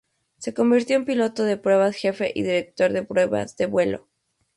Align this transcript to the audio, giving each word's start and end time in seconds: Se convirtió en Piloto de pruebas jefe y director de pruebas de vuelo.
Se 0.39 0.55
convirtió 0.55 0.95
en 0.95 1.05
Piloto 1.05 1.43
de 1.43 1.57
pruebas 1.57 1.95
jefe 1.95 2.31
y 2.33 2.41
director 2.41 2.91
de 2.91 3.03
pruebas 3.03 3.55
de 3.55 3.67
vuelo. 3.67 4.07